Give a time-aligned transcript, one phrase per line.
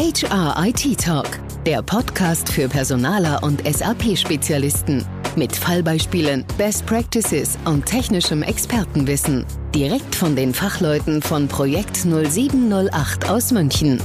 [0.00, 1.28] HR IT Talk,
[1.66, 5.04] der Podcast für Personaler und SAP-Spezialisten.
[5.36, 9.44] Mit Fallbeispielen, Best Practices und technischem Expertenwissen.
[9.74, 14.00] Direkt von den Fachleuten von Projekt 0708 aus München.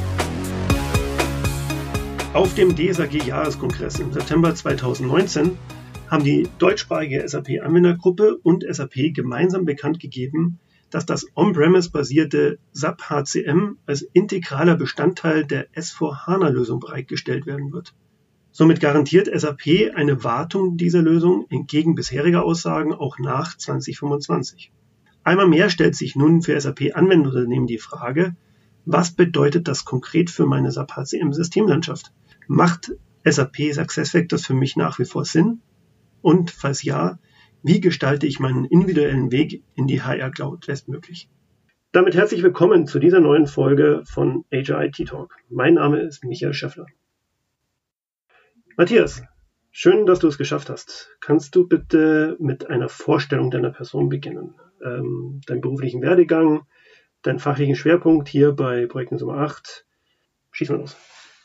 [2.33, 5.57] Auf dem DSAG-Jahreskongress im September 2019
[6.11, 10.59] haben die deutschsprachige SAP-Anwendergruppe und SAP gemeinsam bekannt gegeben,
[10.89, 17.93] dass das On-Premise-basierte SAP HCM als integraler Bestandteil der S4HANA-Lösung bereitgestellt werden wird.
[18.51, 24.71] Somit garantiert SAP eine Wartung dieser Lösung entgegen bisheriger Aussagen auch nach 2025.
[25.25, 28.35] Einmal mehr stellt sich nun für SAP-Anwenderunternehmen die Frage,
[28.85, 32.13] was bedeutet das konkret für meine SAP HCM-Systemlandschaft?
[32.47, 32.93] Macht
[33.25, 35.61] SAP SuccessFactors für mich nach wie vor Sinn?
[36.21, 37.17] Und falls ja,
[37.65, 41.29] wie gestalte ich meinen individuellen Weg in die HR Cloud bestmöglich?
[41.91, 45.35] Damit herzlich willkommen zu dieser neuen Folge von HR IT Talk.
[45.49, 46.85] Mein Name ist Michael Schäffler.
[48.77, 49.23] Matthias,
[49.71, 51.17] schön, dass du es geschafft hast.
[51.21, 54.53] Kannst du bitte mit einer Vorstellung deiner Person beginnen?
[54.83, 56.67] Ähm, deinen beruflichen Werdegang,
[57.23, 59.87] deinen fachlichen Schwerpunkt hier bei Projekt Nummer 8.
[60.51, 60.95] Schieß mal los.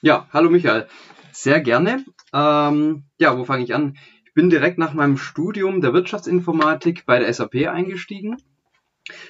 [0.03, 0.87] Ja, hallo Michael.
[1.33, 2.05] Sehr gerne.
[2.35, 3.97] Ähm, ja, wo fange ich an?
[4.41, 8.39] Bin direkt nach meinem Studium der Wirtschaftsinformatik bei der SAP eingestiegen,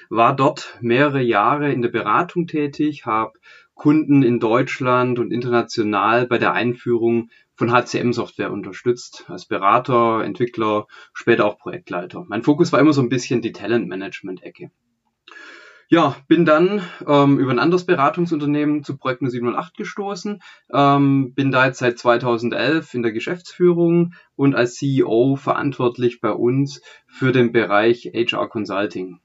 [0.09, 3.33] war dort mehrere Jahre in der Beratung tätig, habe
[3.73, 11.43] Kunden in Deutschland und international bei der Einführung von HCM-Software unterstützt, als Berater, Entwickler, später
[11.43, 12.23] auch Projektleiter.
[12.29, 14.71] Mein Fokus war immer so ein bisschen die Talent-Management-Ecke.
[15.93, 21.65] Ja, bin dann ähm, über ein anderes Beratungsunternehmen zu Projekt 708 gestoßen, ähm, bin da
[21.65, 28.09] jetzt seit 2011 in der Geschäftsführung und als CEO verantwortlich bei uns für den Bereich
[28.13, 29.19] HR Consulting.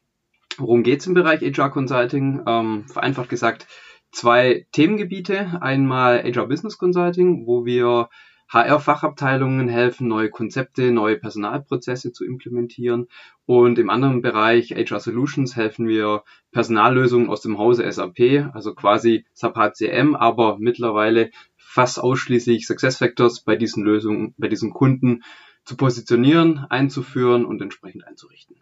[0.59, 2.43] Worum geht's im Bereich HR Consulting?
[2.49, 3.69] Ähm, vereinfacht gesagt,
[4.11, 5.63] zwei Themengebiete.
[5.63, 8.09] Einmal HR Business Consulting, wo wir
[8.49, 13.09] HR-Fachabteilungen helfen, neue Konzepte, neue Personalprozesse zu implementieren.
[13.45, 19.27] Und im anderen Bereich HR Solutions helfen wir Personallösungen aus dem Hause SAP, also quasi
[19.33, 25.23] SAP HCM, aber mittlerweile fast ausschließlich SuccessFactors bei diesen Lösungen, bei diesen Kunden
[25.65, 28.57] zu positionieren, einzuführen und entsprechend einzurichten.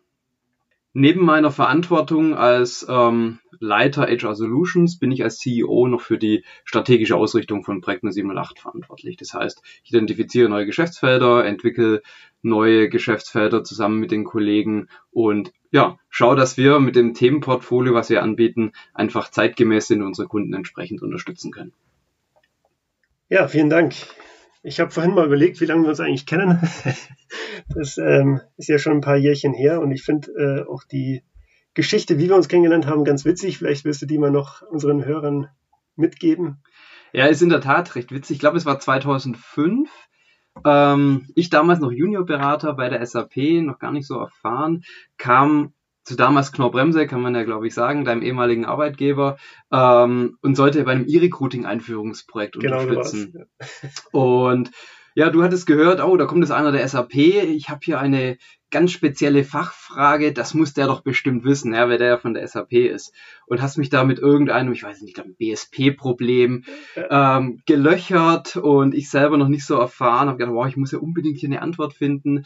[0.96, 6.44] Neben meiner Verantwortung als ähm, Leiter HR Solutions bin ich als CEO noch für die
[6.64, 9.16] strategische Ausrichtung von Projekt 708 verantwortlich.
[9.16, 12.00] Das heißt, ich identifiziere neue Geschäftsfelder, entwickle
[12.42, 18.08] neue Geschäftsfelder zusammen mit den Kollegen und ja, schaue, dass wir mit dem Themenportfolio, was
[18.08, 21.72] wir anbieten, einfach zeitgemäß sind und unsere Kunden entsprechend unterstützen können.
[23.28, 23.94] Ja, vielen Dank.
[24.66, 26.58] Ich habe vorhin mal überlegt, wie lange wir uns eigentlich kennen.
[27.74, 31.22] Das ähm, ist ja schon ein paar Jährchen her und ich finde äh, auch die
[31.72, 33.58] Geschichte, wie wir uns kennengelernt haben, ganz witzig.
[33.58, 35.48] Vielleicht wirst du die mal noch unseren Hörern
[35.96, 36.62] mitgeben.
[37.12, 38.36] Ja, ist in der Tat recht witzig.
[38.36, 39.90] Ich glaube, es war 2005.
[40.64, 44.84] Ähm, ich damals noch Juniorberater bei der SAP, noch gar nicht so erfahren,
[45.16, 45.72] kam
[46.04, 49.36] zu damals Knorr-Bremse, kann man ja glaube ich sagen, deinem ehemaligen Arbeitgeber,
[49.72, 53.34] ähm, und sollte bei einem E-Recruiting-Einführungsprojekt genau unterstützen.
[53.34, 53.88] Ja.
[54.12, 54.70] Und
[55.16, 58.36] ja, du hattest gehört, oh, da kommt jetzt einer der SAP, ich habe hier eine
[58.74, 62.72] ganz spezielle Fachfrage, das muss der doch bestimmt wissen, ja, wer der von der SAP
[62.72, 63.14] ist.
[63.46, 66.64] Und hast mich da mit irgendeinem, ich weiß nicht, einem BSP-Problem
[66.96, 70.98] ähm, gelöchert und ich selber noch nicht so erfahren, habe gedacht, wow, ich muss ja
[70.98, 72.44] unbedingt hier eine Antwort finden.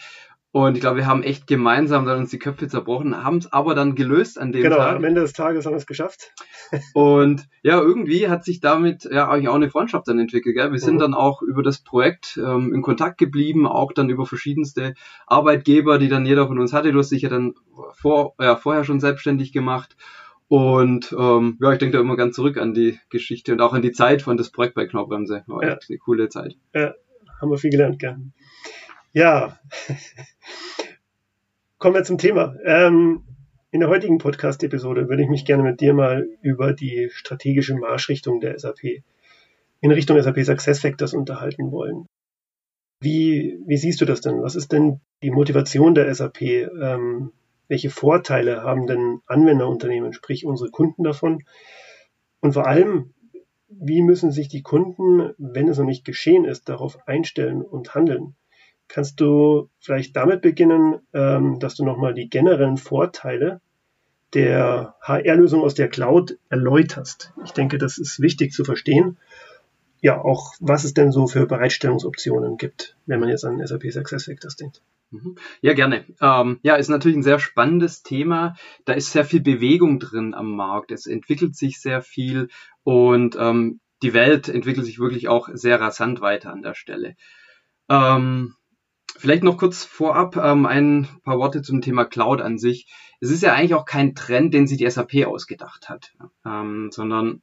[0.50, 3.74] Und ich glaube, wir haben echt gemeinsam dann uns die Köpfe zerbrochen, haben es aber
[3.74, 4.86] dann gelöst an dem genau, Tag.
[4.86, 6.32] Genau, am Ende des Tages haben wir es geschafft.
[6.94, 10.56] Und ja, irgendwie hat sich damit ja eigentlich auch eine Freundschaft dann entwickelt.
[10.56, 10.66] Gell?
[10.66, 10.78] Wir mhm.
[10.78, 14.94] sind dann auch über das Projekt ähm, in Kontakt geblieben, auch dann über verschiedenste
[15.26, 16.92] Arbeitgeber, die dann jeder von uns hatte.
[16.92, 17.54] Du hast dich ja dann
[17.92, 19.96] vor, ja, vorher schon selbstständig gemacht.
[20.48, 23.82] Und ähm, ja, ich denke da immer ganz zurück an die Geschichte und auch an
[23.82, 25.44] die Zeit von das Projekt bei Knorrbremse.
[25.46, 25.74] War ja.
[25.74, 26.56] echt eine coole Zeit.
[26.74, 26.94] Ja,
[27.38, 28.16] haben wir viel gelernt, gell?
[29.14, 29.58] Ja,
[31.78, 32.54] kommen wir zum Thema.
[32.62, 33.24] Ähm,
[33.70, 38.40] in der heutigen Podcast-Episode würde ich mich gerne mit dir mal über die strategische Marschrichtung
[38.40, 39.02] der SAP
[39.80, 42.06] in Richtung SAP SuccessFactors unterhalten wollen.
[43.00, 44.42] Wie, wie siehst du das denn?
[44.42, 46.42] Was ist denn die Motivation der SAP?
[46.42, 47.32] Ähm,
[47.68, 51.44] welche Vorteile haben denn Anwenderunternehmen, sprich unsere Kunden davon?
[52.40, 53.14] Und vor allem,
[53.68, 58.34] wie müssen sich die Kunden, wenn es noch nicht geschehen ist, darauf einstellen und handeln?
[58.88, 63.60] Kannst du vielleicht damit beginnen, ähm, dass du nochmal die generellen Vorteile
[64.34, 67.32] der HR-Lösung aus der Cloud erläuterst?
[67.44, 69.18] Ich denke, das ist wichtig zu verstehen.
[70.00, 74.56] Ja, auch was es denn so für Bereitstellungsoptionen gibt, wenn man jetzt an SAP SuccessFactors
[74.56, 74.80] denkt.
[75.10, 75.36] Mhm.
[75.60, 76.04] Ja, gerne.
[76.20, 78.56] Ähm, ja, ist natürlich ein sehr spannendes Thema.
[78.84, 80.92] Da ist sehr viel Bewegung drin am Markt.
[80.92, 82.48] Es entwickelt sich sehr viel
[82.84, 87.16] und ähm, die Welt entwickelt sich wirklich auch sehr rasant weiter an der Stelle.
[87.88, 88.54] Ähm,
[89.16, 92.86] vielleicht noch kurz vorab ähm, ein paar Worte zum Thema Cloud an sich.
[93.20, 96.12] Es ist ja eigentlich auch kein Trend, den sich die SAP ausgedacht hat,
[96.44, 97.42] ähm, sondern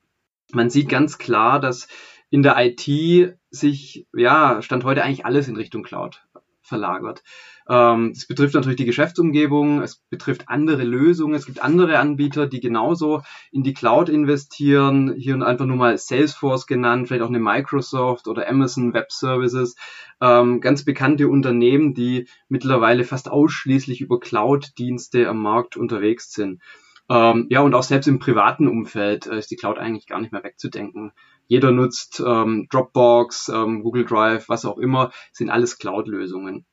[0.51, 1.88] man sieht ganz klar, dass
[2.29, 6.25] in der IT sich, ja, Stand heute eigentlich alles in Richtung Cloud
[6.65, 7.23] verlagert.
[7.67, 12.59] Ähm, es betrifft natürlich die Geschäftsumgebung, es betrifft andere Lösungen, es gibt andere Anbieter, die
[12.59, 13.21] genauso
[13.51, 15.15] in die Cloud investieren.
[15.17, 19.75] Hier und einfach nur mal Salesforce genannt, vielleicht auch eine Microsoft oder Amazon Web Services.
[20.21, 26.61] Ähm, ganz bekannte Unternehmen, die mittlerweile fast ausschließlich über Cloud-Dienste am Markt unterwegs sind.
[27.07, 30.31] Ähm, ja, und auch selbst im privaten Umfeld äh, ist die Cloud eigentlich gar nicht
[30.31, 31.11] mehr wegzudenken.
[31.47, 36.65] Jeder nutzt ähm, Dropbox, ähm, Google Drive, was auch immer, sind alles Cloud-Lösungen.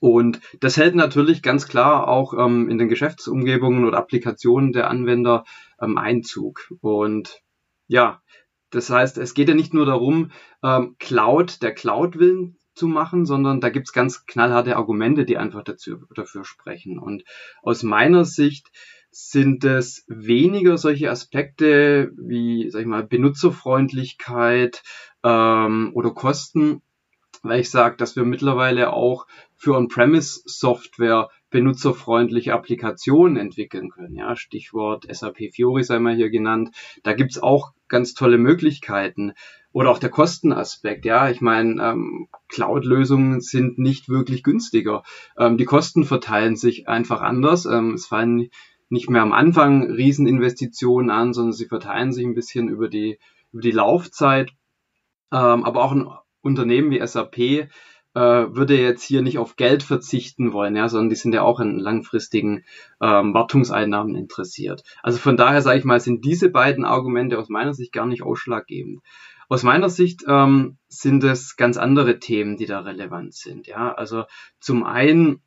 [0.00, 5.44] Und das hält natürlich ganz klar auch ähm, in den Geschäftsumgebungen oder Applikationen der Anwender
[5.80, 6.70] ähm, Einzug.
[6.80, 7.40] Und
[7.86, 8.20] ja,
[8.70, 10.30] das heißt, es geht ja nicht nur darum,
[10.62, 15.62] ähm, Cloud der Cloud willen zu machen, sondern da gibt's ganz knallharte Argumente, die einfach
[15.62, 16.98] dazu, dafür sprechen.
[16.98, 17.24] Und
[17.62, 18.68] aus meiner Sicht
[19.14, 24.82] sind es weniger solche Aspekte wie, sag ich mal, Benutzerfreundlichkeit
[25.22, 26.82] ähm, oder Kosten,
[27.42, 34.16] weil ich sage, dass wir mittlerweile auch für On-Premise-Software benutzerfreundliche Applikationen entwickeln können.
[34.16, 36.70] Ja, Stichwort SAP Fiori sei mal hier genannt.
[37.04, 39.34] Da gibt's auch ganz tolle Möglichkeiten.
[39.70, 41.04] Oder auch der Kostenaspekt.
[41.04, 45.04] Ja, ich meine, ähm, Cloud-Lösungen sind nicht wirklich günstiger.
[45.38, 47.66] Ähm, die Kosten verteilen sich einfach anders.
[47.66, 48.50] Ähm, es fallen
[48.88, 53.18] nicht mehr am Anfang Rieseninvestitionen an, sondern sie verteilen sich ein bisschen über die,
[53.52, 54.50] über die Laufzeit.
[55.32, 56.08] Ähm, aber auch ein
[56.42, 57.68] Unternehmen wie SAP äh,
[58.14, 61.78] würde jetzt hier nicht auf Geld verzichten wollen, ja, sondern die sind ja auch in
[61.78, 62.64] langfristigen
[63.00, 64.84] ähm, Wartungseinnahmen interessiert.
[65.02, 68.22] Also von daher sage ich mal, sind diese beiden Argumente aus meiner Sicht gar nicht
[68.22, 69.00] ausschlaggebend.
[69.48, 73.66] Aus meiner Sicht ähm, sind es ganz andere Themen, die da relevant sind.
[73.66, 74.24] Ja, also
[74.58, 75.42] zum einen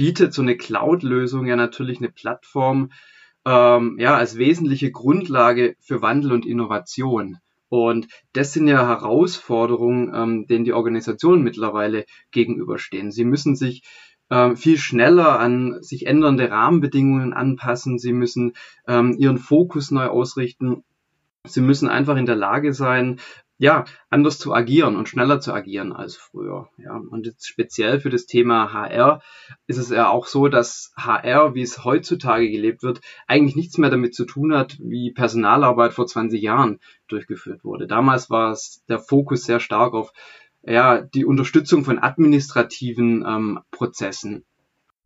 [0.00, 2.90] bietet so eine Cloud-Lösung ja natürlich eine Plattform
[3.44, 7.36] ähm, ja als wesentliche Grundlage für Wandel und Innovation.
[7.68, 13.12] Und das sind ja Herausforderungen, ähm, denen die Organisationen mittlerweile gegenüberstehen.
[13.12, 13.82] Sie müssen sich
[14.30, 17.98] ähm, viel schneller an sich ändernde Rahmenbedingungen anpassen.
[17.98, 18.54] Sie müssen
[18.88, 20.82] ähm, ihren Fokus neu ausrichten.
[21.46, 23.20] Sie müssen einfach in der Lage sein,
[23.60, 26.70] ja, anders zu agieren und schneller zu agieren als früher.
[26.78, 29.20] Ja, und jetzt speziell für das Thema HR
[29.66, 33.90] ist es ja auch so, dass HR, wie es heutzutage gelebt wird, eigentlich nichts mehr
[33.90, 37.86] damit zu tun hat, wie Personalarbeit vor 20 Jahren durchgeführt wurde.
[37.86, 40.10] Damals war es der Fokus sehr stark auf
[40.62, 44.46] ja, die Unterstützung von administrativen ähm, Prozessen.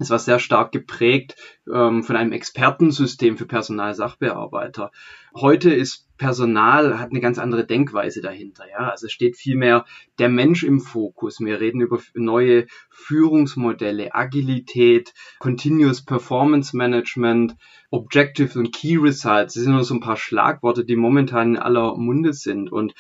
[0.05, 1.35] Es war sehr stark geprägt
[1.73, 4.93] ähm, von einem Expertensystem für Personalsachbearbeiter.
[5.35, 8.65] Heute ist Personal hat eine ganz andere Denkweise dahinter.
[8.71, 9.85] Ja, also steht vielmehr
[10.19, 11.41] der Mensch im Fokus.
[11.41, 17.56] Wir reden über neue Führungsmodelle, Agilität, Continuous Performance Management,
[17.91, 19.55] Objective und Key Results.
[19.55, 22.71] Das sind nur so ein paar Schlagworte, die momentan in aller Munde sind.
[22.71, 22.95] Und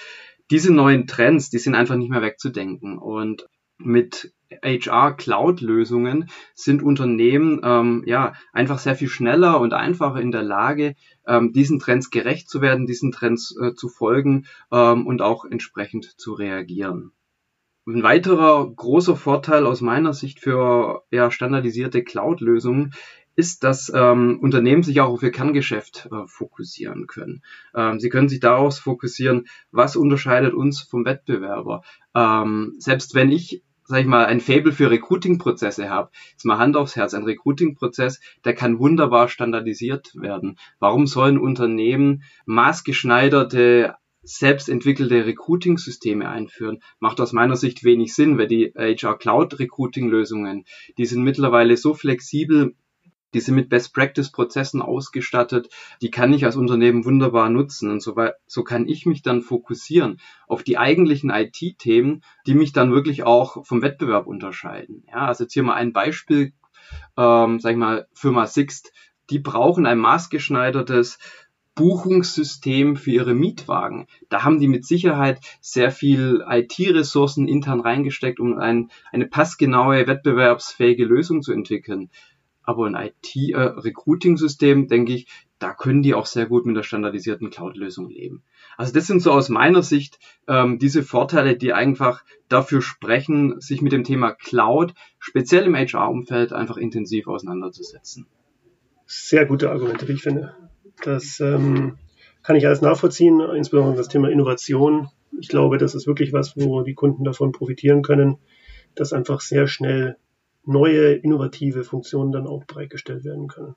[0.50, 2.98] diese neuen Trends, die sind einfach nicht mehr wegzudenken.
[2.98, 3.46] Und
[3.78, 10.94] mit HR-Cloud-Lösungen sind Unternehmen ähm, ja einfach sehr viel schneller und einfacher in der Lage,
[11.26, 16.18] ähm, diesen Trends gerecht zu werden, diesen Trends äh, zu folgen ähm, und auch entsprechend
[16.20, 17.12] zu reagieren.
[17.86, 22.94] Ein weiterer großer Vorteil aus meiner Sicht für ja, standardisierte Cloud-Lösungen
[23.36, 27.42] ist, dass ähm, Unternehmen sich auch auf ihr Kerngeschäft äh, fokussieren können.
[27.74, 31.82] Ähm, sie können sich darauf fokussieren, was unterscheidet uns vom Wettbewerber.
[32.14, 36.76] Ähm, selbst wenn ich sag ich mal, ein Fable für Recruiting-Prozesse habe, jetzt mal Hand
[36.76, 40.58] aufs Herz, ein Recruiting-Prozess, der kann wunderbar standardisiert werden.
[40.78, 48.72] Warum sollen Unternehmen maßgeschneiderte selbstentwickelte Recruiting-Systeme einführen, macht aus meiner Sicht wenig Sinn, weil die
[48.74, 50.64] HR Cloud Recruiting Lösungen,
[50.96, 52.74] die sind mittlerweile so flexibel,
[53.34, 55.68] die sind mit Best-Practice-Prozessen ausgestattet,
[56.00, 57.90] die kann ich als Unternehmen wunderbar nutzen.
[57.90, 58.14] Und so,
[58.46, 63.66] so kann ich mich dann fokussieren auf die eigentlichen IT-Themen, die mich dann wirklich auch
[63.66, 65.04] vom Wettbewerb unterscheiden.
[65.08, 66.52] Ja, also jetzt hier mal ein Beispiel,
[67.16, 68.92] ähm, sag ich mal, Firma Sixt,
[69.30, 71.18] die brauchen ein maßgeschneidertes
[71.74, 74.06] Buchungssystem für ihre Mietwagen.
[74.28, 81.04] Da haben die mit Sicherheit sehr viel IT-Ressourcen intern reingesteckt, um ein, eine passgenaue, wettbewerbsfähige
[81.04, 82.10] Lösung zu entwickeln.
[82.64, 85.26] Aber ein IT-Recruiting-System, äh, denke ich,
[85.58, 88.42] da können die auch sehr gut mit der standardisierten Cloud-Lösung leben.
[88.76, 90.18] Also das sind so aus meiner Sicht
[90.48, 96.52] ähm, diese Vorteile, die einfach dafür sprechen, sich mit dem Thema Cloud, speziell im HR-Umfeld,
[96.52, 98.26] einfach intensiv auseinanderzusetzen.
[99.06, 100.54] Sehr gute Argumente, wie ich finde.
[101.02, 101.98] Das ähm,
[102.42, 105.08] kann ich alles nachvollziehen, insbesondere das Thema Innovation.
[105.38, 108.38] Ich glaube, das ist wirklich was, wo die Kunden davon profitieren können,
[108.94, 110.16] dass einfach sehr schnell
[110.66, 113.74] neue, innovative Funktionen dann auch bereitgestellt werden können.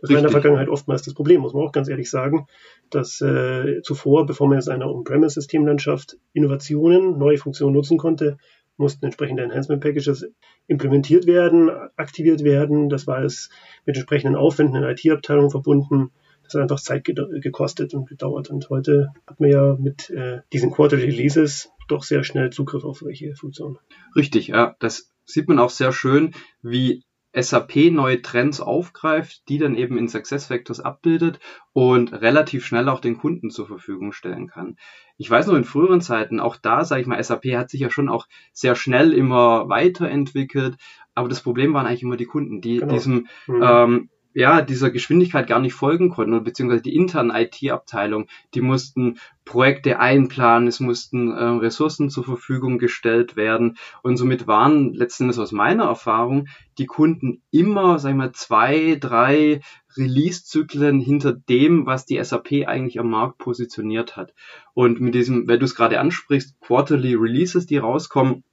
[0.00, 0.10] Das Richtig.
[0.10, 2.46] war in der Vergangenheit oftmals das Problem, muss man auch ganz ehrlich sagen,
[2.90, 8.38] dass äh, zuvor, bevor man jetzt einer On-Premise-Systemlandschaft Innovationen, neue Funktionen nutzen konnte,
[8.76, 10.26] mussten entsprechende Enhancement Packages
[10.66, 12.88] implementiert werden, aktiviert werden.
[12.88, 13.50] Das war es
[13.84, 16.10] mit entsprechenden Aufwänden in IT-Abteilungen verbunden.
[16.44, 18.48] Das hat einfach Zeit gekostet und gedauert.
[18.48, 22.98] Und heute hat man ja mit äh, diesen Quarterly Releases doch sehr schnell Zugriff auf
[22.98, 23.78] solche Funktionen.
[24.16, 24.76] Richtig, ja.
[24.78, 27.04] Das sieht man auch sehr schön, wie
[27.36, 31.38] SAP neue Trends aufgreift, die dann eben in SuccessFactors abbildet
[31.72, 34.76] und relativ schnell auch den Kunden zur Verfügung stellen kann.
[35.18, 37.90] Ich weiß noch in früheren Zeiten, auch da sage ich mal, SAP hat sich ja
[37.90, 40.76] schon auch sehr schnell immer weiterentwickelt,
[41.14, 42.92] aber das Problem waren eigentlich immer die Kunden, die genau.
[42.92, 43.62] diesem mhm.
[43.62, 49.98] ähm, ja, dieser Geschwindigkeit gar nicht folgen konnten, beziehungsweise die internen IT-Abteilung, die mussten Projekte
[49.98, 55.50] einplanen, es mussten äh, Ressourcen zur Verfügung gestellt werden und somit waren letzten Endes aus
[55.50, 56.46] meiner Erfahrung
[56.78, 59.60] die Kunden immer, sag ich mal, zwei, drei
[59.96, 64.34] Release-Zyklen hinter dem, was die SAP eigentlich am Markt positioniert hat.
[64.72, 68.44] Und mit diesem, wenn du es gerade ansprichst, Quarterly Releases, die rauskommen,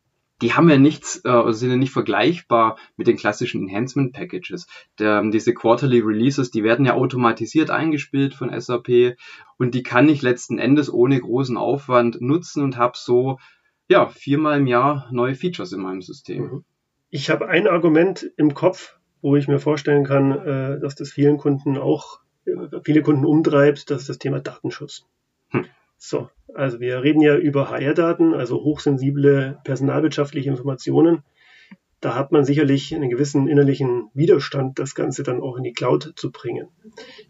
[0.41, 4.67] die haben ja nichts, äh, also sind ja nicht vergleichbar mit den klassischen Enhancement Packages.
[4.99, 9.17] Der, diese Quarterly Releases, die werden ja automatisiert eingespielt von SAP
[9.57, 13.39] und die kann ich letzten Endes ohne großen Aufwand nutzen und habe so
[13.87, 16.43] ja viermal im Jahr neue Features in meinem System.
[16.43, 16.63] Mhm.
[17.09, 21.37] Ich habe ein Argument im Kopf, wo ich mir vorstellen kann, äh, dass das vielen
[21.37, 25.05] Kunden auch äh, viele Kunden umtreibt, das ist das Thema Datenschutz.
[25.49, 25.65] Hm.
[25.97, 31.23] So, also wir reden ja über HR-Daten, also hochsensible personalwirtschaftliche Informationen.
[32.01, 36.13] Da hat man sicherlich einen gewissen innerlichen Widerstand, das Ganze dann auch in die Cloud
[36.15, 36.67] zu bringen.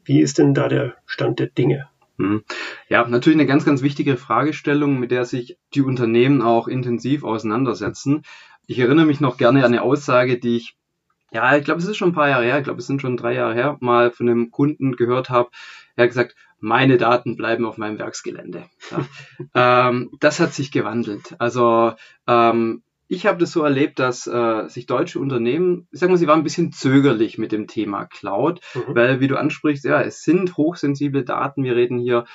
[0.03, 1.87] Wie ist denn da der Stand der Dinge?
[2.17, 2.43] Hm.
[2.87, 8.23] Ja, natürlich eine ganz, ganz wichtige Fragestellung, mit der sich die Unternehmen auch intensiv auseinandersetzen.
[8.67, 10.75] Ich erinnere mich noch gerne an eine Aussage, die ich,
[11.31, 13.17] ja, ich glaube, es ist schon ein paar Jahre her, ich glaube, es sind schon
[13.17, 15.49] drei Jahre her, mal von einem Kunden gehört habe.
[15.95, 18.63] Er hat gesagt, meine Daten bleiben auf meinem Werksgelände.
[18.91, 19.87] Ja.
[19.89, 21.35] ähm, das hat sich gewandelt.
[21.39, 21.93] Also
[22.27, 26.27] ähm, ich habe das so erlebt, dass äh, sich deutsche Unternehmen, ich sag mal, sie
[26.27, 28.95] waren ein bisschen zögerlich mit dem Thema Cloud, mhm.
[28.95, 31.63] weil, wie du ansprichst, ja, es sind hochsensible Daten.
[31.63, 32.25] Wir reden hier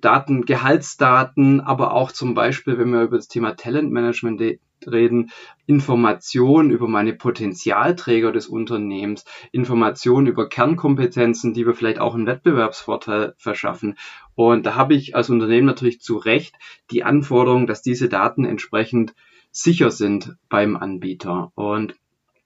[0.00, 4.40] Daten, Gehaltsdaten, aber auch zum Beispiel, wenn wir über das Thema Talentmanagement
[4.86, 5.30] reden,
[5.66, 13.34] Informationen über meine Potenzialträger des Unternehmens, Informationen über Kernkompetenzen, die wir vielleicht auch einen Wettbewerbsvorteil
[13.38, 13.96] verschaffen.
[14.34, 16.54] Und da habe ich als Unternehmen natürlich zu Recht
[16.90, 19.14] die Anforderung, dass diese Daten entsprechend
[19.50, 21.52] sicher sind beim Anbieter.
[21.54, 21.94] Und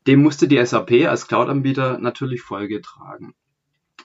[0.06, 3.34] dem musste die SAP als Cloud-Anbieter natürlich Folge tragen.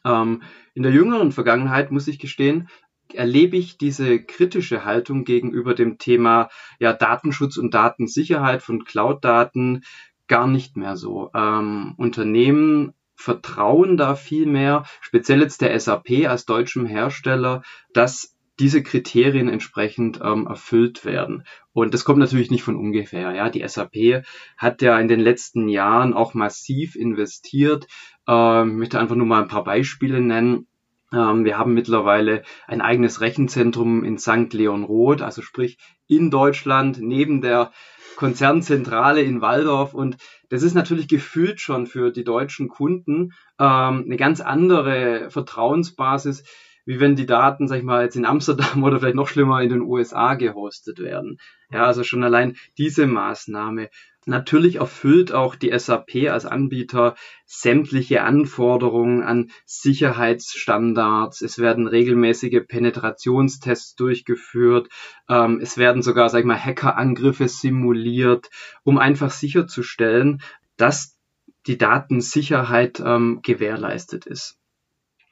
[0.05, 0.43] Ähm,
[0.73, 2.69] in der jüngeren Vergangenheit, muss ich gestehen,
[3.13, 6.49] erlebe ich diese kritische Haltung gegenüber dem Thema
[6.79, 9.83] ja, Datenschutz und Datensicherheit von Cloud-Daten
[10.27, 11.31] gar nicht mehr so.
[11.33, 17.63] Ähm, Unternehmen vertrauen da viel mehr, speziell jetzt der SAP als deutschem Hersteller,
[17.93, 21.43] dass diese Kriterien entsprechend ähm, erfüllt werden.
[21.73, 23.33] Und das kommt natürlich nicht von ungefähr.
[23.33, 24.23] Ja, die SAP
[24.57, 27.87] hat ja in den letzten Jahren auch massiv investiert.
[28.27, 30.67] Ähm, ich möchte einfach nur mal ein paar Beispiele nennen.
[31.13, 34.53] Ähm, wir haben mittlerweile ein eigenes Rechenzentrum in St.
[34.53, 37.71] Leon Roth, also sprich in Deutschland neben der
[38.15, 40.17] Konzernzentrale in Waldorf und
[40.49, 46.43] das ist natürlich gefühlt schon für die deutschen Kunden ähm, eine ganz andere Vertrauensbasis,
[46.85, 49.69] wie wenn die Daten, sag ich mal, jetzt in Amsterdam oder vielleicht noch schlimmer in
[49.69, 51.37] den USA gehostet werden.
[51.71, 53.89] Ja, also schon allein diese Maßnahme.
[54.29, 57.15] Natürlich erfüllt auch die SAP als Anbieter
[57.47, 61.41] sämtliche Anforderungen an Sicherheitsstandards.
[61.41, 64.87] Es werden regelmäßige Penetrationstests durchgeführt.
[65.27, 68.51] Ähm, es werden sogar, sag ich mal, Hackerangriffe simuliert,
[68.83, 70.43] um einfach sicherzustellen,
[70.77, 71.17] dass
[71.65, 74.58] die Datensicherheit ähm, gewährleistet ist.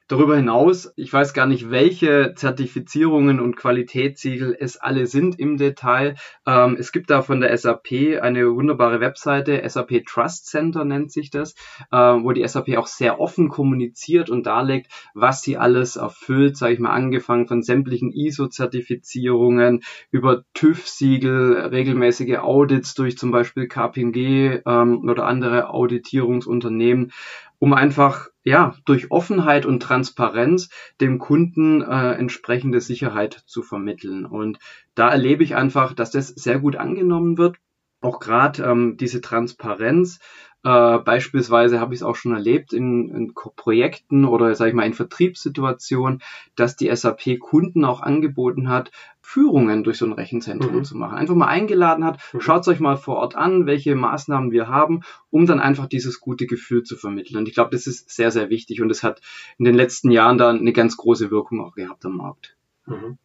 [0.09, 6.15] Darüber hinaus, ich weiß gar nicht, welche Zertifizierungen und Qualitätssiegel es alle sind im Detail.
[6.45, 11.29] Ähm, es gibt da von der SAP eine wunderbare Webseite, SAP Trust Center nennt sich
[11.29, 11.55] das,
[11.91, 16.75] äh, wo die SAP auch sehr offen kommuniziert und darlegt, was sie alles erfüllt, sage
[16.75, 25.09] ich mal, angefangen von sämtlichen ISO-Zertifizierungen über TÜV-Siegel, regelmäßige Audits durch zum Beispiel KPMG ähm,
[25.09, 27.11] oder andere Auditierungsunternehmen
[27.59, 30.69] um einfach ja durch Offenheit und Transparenz
[31.01, 34.25] dem Kunden äh, entsprechende Sicherheit zu vermitteln.
[34.25, 34.59] Und
[34.95, 37.57] da erlebe ich einfach, dass das sehr gut angenommen wird.
[38.01, 40.19] Auch gerade ähm, diese Transparenz
[40.63, 44.87] Äh, beispielsweise habe ich es auch schon erlebt in, in Projekten oder sage ich mal
[44.87, 46.21] in Vertriebssituationen,
[46.55, 48.91] dass die SAP Kunden auch angeboten hat,
[49.27, 50.83] Führungen durch so ein Rechenzentrum mhm.
[50.85, 51.17] zu machen.
[51.17, 52.39] Einfach mal eingeladen hat, mhm.
[52.39, 56.45] schaut euch mal vor Ort an, welche Maßnahmen wir haben, um dann einfach dieses gute
[56.45, 57.35] Gefühl zu vermitteln.
[57.35, 59.19] Und ich glaube, das ist sehr, sehr wichtig und es hat
[59.57, 62.55] in den letzten Jahren da eine ganz große Wirkung auch gehabt am Markt.
[62.85, 63.17] Mhm.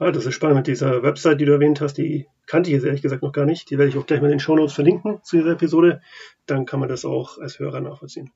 [0.00, 2.84] Ah, das ist spannend mit dieser Website, die du erwähnt hast, die kannte ich jetzt
[2.84, 3.70] ehrlich gesagt noch gar nicht.
[3.70, 6.02] Die werde ich auch gleich mal in den Shownotes verlinken zu dieser Episode.
[6.46, 8.32] Dann kann man das auch als Hörer nachvollziehen.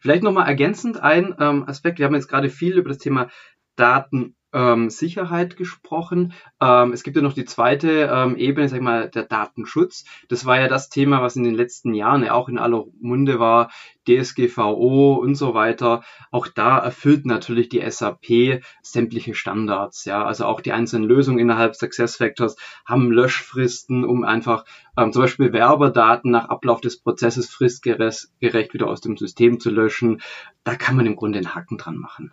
[0.00, 2.00] Vielleicht nochmal ergänzend ein ähm, Aspekt.
[2.00, 3.28] Wir haben jetzt gerade viel über das Thema
[3.76, 6.34] Daten ähm, Sicherheit gesprochen.
[6.60, 10.04] Ähm, es gibt ja noch die zweite ähm, Ebene, sag ich mal, der Datenschutz.
[10.28, 13.38] Das war ja das Thema, was in den letzten Jahren ja auch in aller Munde
[13.38, 13.70] war,
[14.06, 16.02] DSGVO und so weiter.
[16.30, 20.04] Auch da erfüllt natürlich die SAP sämtliche Standards.
[20.04, 24.64] Ja, also auch die einzelnen Lösungen innerhalb SuccessFactors haben Löschfristen, um einfach
[24.96, 30.20] ähm, zum Beispiel Werberdaten nach Ablauf des Prozesses fristgerecht wieder aus dem System zu löschen.
[30.64, 32.32] Da kann man im Grunde einen Haken dran machen.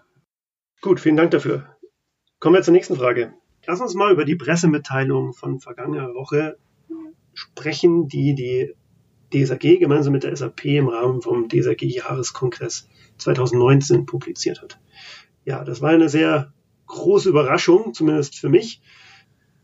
[0.82, 1.79] Gut, vielen Dank dafür.
[2.40, 3.34] Kommen wir zur nächsten Frage.
[3.66, 6.58] Lass uns mal über die Pressemitteilung von vergangener Woche
[7.34, 8.74] sprechen, die die
[9.34, 14.80] DSAG gemeinsam mit der SAP im Rahmen vom DSAG-Jahreskongress 2019 publiziert hat.
[15.44, 16.54] Ja, das war eine sehr
[16.88, 18.82] große Überraschung, zumindest für mich.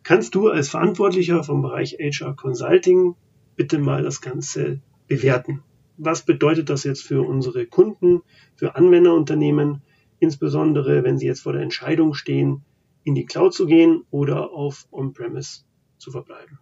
[0.03, 3.15] Kannst du als Verantwortlicher vom Bereich HR Consulting
[3.55, 5.63] bitte mal das Ganze bewerten?
[5.95, 8.21] Was bedeutet das jetzt für unsere Kunden,
[8.57, 9.81] für Anwenderunternehmen?
[10.25, 12.63] Insbesondere wenn Sie jetzt vor der Entscheidung stehen,
[13.03, 15.61] in die Cloud zu gehen oder auf On-Premise
[15.97, 16.59] zu verbleiben.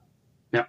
[0.51, 0.67] Ja,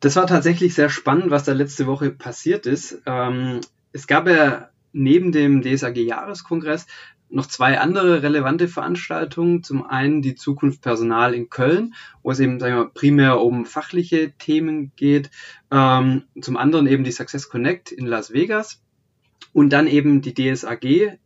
[0.00, 3.02] das war tatsächlich sehr spannend, was da letzte Woche passiert ist.
[3.06, 3.60] Ähm,
[3.92, 6.86] es gab ja neben dem DSAG-Jahreskongress
[7.28, 9.62] noch zwei andere relevante Veranstaltungen.
[9.62, 14.32] Zum einen die Zukunft Personal in Köln, wo es eben sagen wir, primär um fachliche
[14.38, 15.30] Themen geht.
[15.70, 18.82] Ähm, zum anderen eben die Success Connect in Las Vegas.
[19.52, 21.18] Und dann eben die DSAG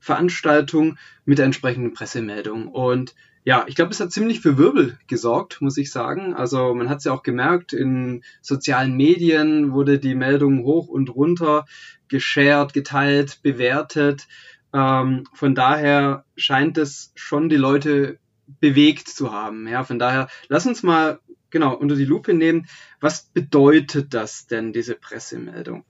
[0.00, 2.68] Veranstaltung mit der entsprechenden Pressemeldung.
[2.68, 3.14] Und
[3.44, 6.34] ja, ich glaube, es hat ziemlich für Wirbel gesorgt, muss ich sagen.
[6.34, 11.14] Also man hat es ja auch gemerkt, in sozialen Medien wurde die Meldung hoch und
[11.14, 11.64] runter
[12.08, 14.26] geshared, geteilt, bewertet.
[14.72, 18.18] Ähm, von daher scheint es schon die Leute
[18.60, 19.66] bewegt zu haben.
[19.66, 22.66] Ja, von daher, lass uns mal genau unter die Lupe nehmen.
[23.00, 25.84] Was bedeutet das denn, diese Pressemeldung?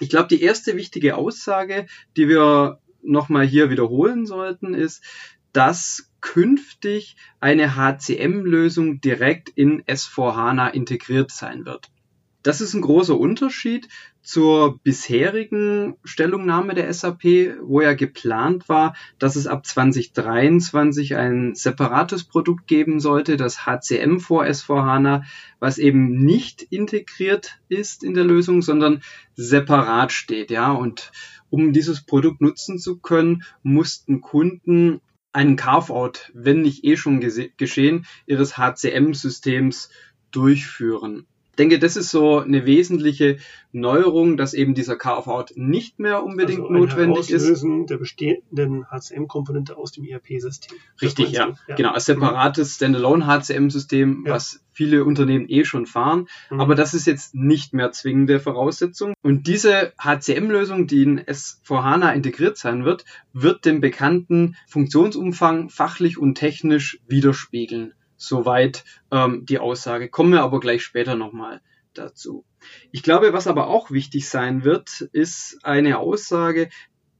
[0.00, 1.86] Ich glaube, die erste wichtige Aussage,
[2.16, 5.02] die wir nochmal hier wiederholen sollten, ist,
[5.52, 11.90] dass künftig eine HCM-Lösung direkt in S4HANA integriert sein wird.
[12.42, 13.88] Das ist ein großer Unterschied
[14.22, 17.24] zur bisherigen Stellungnahme der SAP,
[17.62, 24.18] wo ja geplant war, dass es ab 2023 ein separates Produkt geben sollte, das HCM
[24.18, 25.24] vor S4HANA,
[25.58, 29.02] was eben nicht integriert ist in der Lösung, sondern
[29.34, 31.12] separat steht, ja, und
[31.50, 35.00] um dieses Produkt nutzen zu können, mussten Kunden
[35.32, 39.90] einen Carve-out, wenn nicht eh schon geschehen, ihres HCM-Systems
[40.30, 41.26] durchführen
[41.60, 43.36] denke, das ist so eine wesentliche
[43.72, 47.62] Neuerung, dass eben dieser Carve-out nicht mehr unbedingt also notwendig ist.
[47.62, 50.76] der bestehenden HCM-Komponente aus dem ERP-System.
[51.00, 51.54] Richtig, ja.
[51.68, 51.74] ja.
[51.76, 54.32] Genau, als separates Standalone HCM-System, ja.
[54.32, 56.26] was viele Unternehmen eh schon fahren.
[56.50, 56.60] Mhm.
[56.60, 59.12] Aber das ist jetzt nicht mehr zwingende Voraussetzung.
[59.22, 66.34] Und diese HCM-Lösung, die in S4HANA integriert sein wird, wird den bekannten Funktionsumfang fachlich und
[66.36, 67.92] technisch widerspiegeln.
[68.20, 70.10] Soweit ähm, die Aussage.
[70.10, 71.62] Kommen wir aber gleich später nochmal
[71.94, 72.44] dazu.
[72.92, 76.68] Ich glaube, was aber auch wichtig sein wird, ist eine Aussage,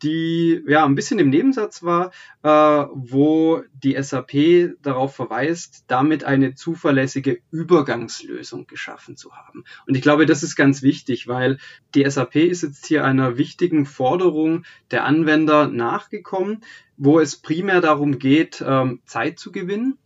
[0.03, 2.11] die ja ein bisschen im Nebensatz war,
[2.43, 2.49] äh,
[2.93, 9.65] wo die SAP darauf verweist, damit eine zuverlässige Übergangslösung geschaffen zu haben.
[9.87, 11.57] Und ich glaube, das ist ganz wichtig, weil
[11.95, 16.63] die SAP ist jetzt hier einer wichtigen Forderung der Anwender nachgekommen,
[16.99, 19.99] wo es primär darum geht, ähm, Zeit zu gewinnen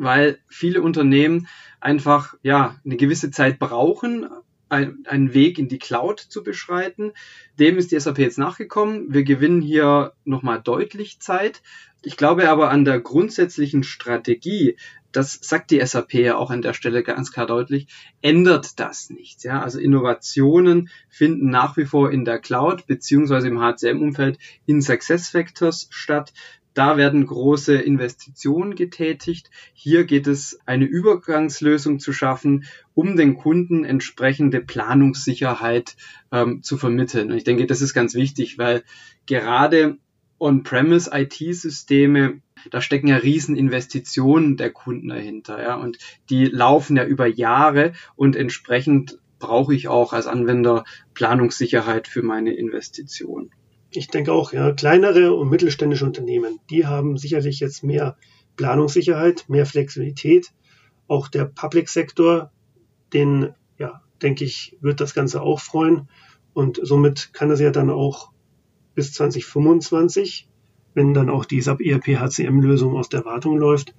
[0.00, 1.46] weil viele Unternehmen
[1.78, 4.28] einfach ja eine gewisse Zeit brauchen,
[4.70, 7.12] einen Weg in die Cloud zu beschreiten.
[7.58, 9.12] Dem ist die SAP jetzt nachgekommen.
[9.12, 11.60] Wir gewinnen hier nochmal deutlich Zeit.
[12.02, 14.76] Ich glaube aber an der grundsätzlichen Strategie,
[15.12, 17.88] das sagt die SAP ja auch an der Stelle ganz klar deutlich,
[18.22, 19.42] ändert das nichts.
[19.42, 19.60] Ja?
[19.60, 26.32] Also Innovationen finden nach wie vor in der Cloud beziehungsweise im HCM-Umfeld in SuccessFactors statt.
[26.74, 29.50] Da werden große Investitionen getätigt.
[29.72, 35.96] Hier geht es, eine Übergangslösung zu schaffen, um den Kunden entsprechende Planungssicherheit
[36.30, 37.30] ähm, zu vermitteln.
[37.30, 38.84] Und ich denke, das ist ganz wichtig, weil
[39.26, 39.98] gerade
[40.38, 45.98] On-Premise IT-Systeme, da stecken ja Rieseninvestitionen der Kunden dahinter, ja, und
[46.30, 52.54] die laufen ja über Jahre und entsprechend brauche ich auch als Anwender Planungssicherheit für meine
[52.54, 53.50] Investition.
[53.92, 58.16] Ich denke auch, ja, kleinere und mittelständische Unternehmen, die haben sicherlich jetzt mehr
[58.56, 60.52] Planungssicherheit, mehr Flexibilität.
[61.08, 62.52] Auch der Public Sektor,
[63.12, 66.08] den, ja, denke ich, wird das Ganze auch freuen.
[66.52, 68.30] Und somit kann es ja dann auch
[68.94, 70.48] bis 2025,
[70.94, 73.94] wenn dann auch die SAP ERP HCM Lösung aus der Wartung läuft,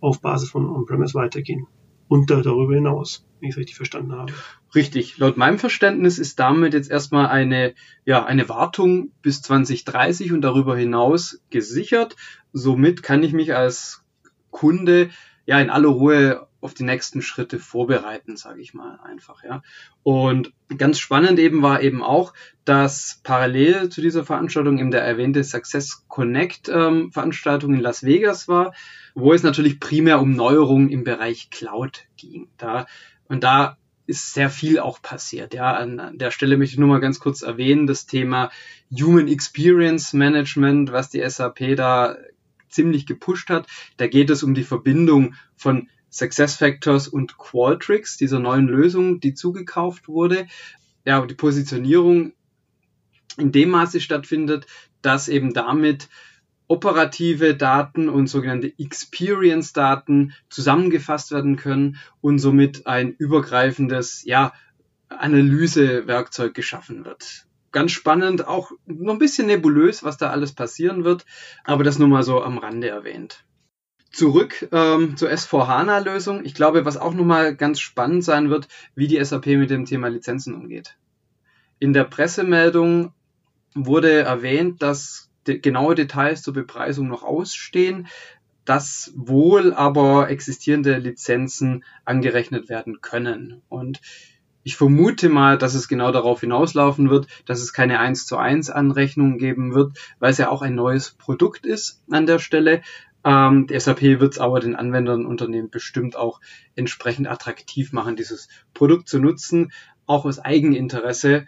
[0.00, 1.66] auf Basis von On-Premise weitergehen.
[2.08, 4.32] Und darüber hinaus, wenn ich es richtig verstanden habe.
[4.74, 5.18] Richtig.
[5.18, 10.76] Laut meinem Verständnis ist damit jetzt erstmal eine, ja, eine Wartung bis 2030 und darüber
[10.76, 12.16] hinaus gesichert.
[12.52, 14.02] Somit kann ich mich als
[14.50, 15.10] Kunde
[15.46, 19.62] ja in aller Ruhe auf die nächsten Schritte vorbereiten, sage ich mal einfach, ja.
[20.02, 22.32] Und ganz spannend eben war eben auch,
[22.64, 28.48] dass parallel zu dieser Veranstaltung eben der erwähnte Success Connect ähm, Veranstaltung in Las Vegas
[28.48, 28.72] war,
[29.14, 32.48] wo es natürlich primär um Neuerungen im Bereich Cloud ging.
[32.56, 32.86] Da
[33.28, 35.54] und da ist sehr viel auch passiert.
[35.54, 38.50] Ja, an, der Stelle möchte ich nur mal ganz kurz erwähnen, das Thema
[38.90, 42.16] Human Experience Management, was die SAP da
[42.68, 43.66] ziemlich gepusht hat.
[43.96, 50.08] Da geht es um die Verbindung von SuccessFactors und Qualtrics, dieser neuen Lösung, die zugekauft
[50.08, 50.46] wurde.
[51.04, 52.32] Ja, die Positionierung
[53.36, 54.66] in dem Maße stattfindet,
[55.02, 56.08] dass eben damit
[56.68, 64.52] operative Daten und sogenannte Experience-Daten zusammengefasst werden können und somit ein übergreifendes ja,
[65.08, 67.46] Analysewerkzeug geschaffen wird.
[67.72, 71.26] Ganz spannend, auch noch ein bisschen nebulös, was da alles passieren wird,
[71.64, 73.44] aber das nur mal so am Rande erwähnt.
[74.12, 76.44] Zurück ähm, zur S4HANA-Lösung.
[76.44, 80.06] Ich glaube, was auch nochmal ganz spannend sein wird, wie die SAP mit dem Thema
[80.06, 80.96] Lizenzen umgeht.
[81.80, 83.12] In der Pressemeldung
[83.74, 88.08] wurde erwähnt, dass de genaue Details zur Bepreisung noch ausstehen,
[88.64, 93.62] dass wohl aber existierende Lizenzen angerechnet werden können.
[93.68, 94.00] Und
[94.62, 98.70] ich vermute mal, dass es genau darauf hinauslaufen wird, dass es keine 1 zu 1
[98.70, 102.80] Anrechnung geben wird, weil es ja auch ein neues Produkt ist an der Stelle.
[103.24, 106.40] Ähm, die SAP wird es aber den Anwendern und Unternehmen bestimmt auch
[106.74, 109.70] entsprechend attraktiv machen, dieses Produkt zu nutzen,
[110.06, 111.44] auch aus Eigeninteresse.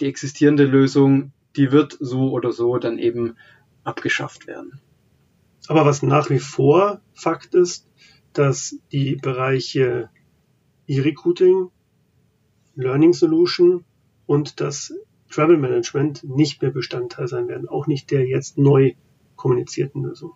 [0.00, 3.36] Die existierende Lösung, die wird so oder so dann eben
[3.84, 4.80] abgeschafft werden.
[5.68, 7.88] Aber was nach wie vor Fakt ist,
[8.32, 10.10] dass die Bereiche
[10.86, 11.70] E-Recruiting,
[12.74, 13.84] Learning Solution
[14.26, 14.92] und das
[15.30, 18.94] Travel Management nicht mehr Bestandteil sein werden, auch nicht der jetzt neu
[19.36, 20.32] kommunizierten Lösung.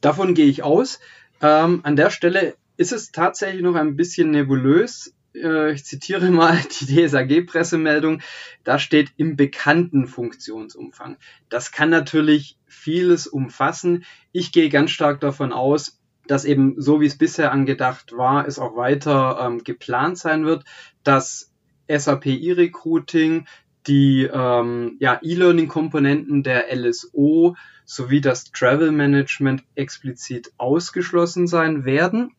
[0.00, 1.00] Davon gehe ich aus.
[1.40, 5.14] Ähm, an der Stelle ist es tatsächlich noch ein bisschen nebulös.
[5.42, 8.22] Äh, ich zitiere mal die DSAG-Pressemeldung.
[8.64, 11.16] Da steht im bekannten Funktionsumfang.
[11.48, 14.04] Das kann natürlich vieles umfassen.
[14.32, 18.58] Ich gehe ganz stark davon aus, dass eben so wie es bisher angedacht war, es
[18.58, 20.64] auch weiter ähm, geplant sein wird,
[21.04, 21.52] dass
[21.88, 23.46] SAP E-Recruiting
[23.86, 32.34] die ähm, ja, E-Learning-Komponenten der LSO sowie das Travel Management explizit ausgeschlossen sein werden,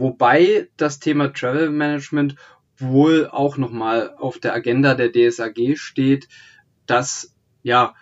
[0.00, 2.34] wobei das Thema Travel Management
[2.78, 6.28] wohl auch nochmal auf der Agenda der DSAG steht,
[6.86, 7.94] das ja